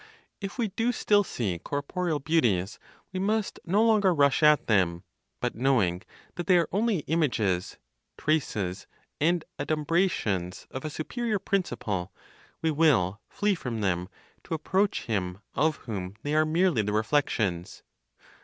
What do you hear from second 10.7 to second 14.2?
of a superior principle, we will flee from them,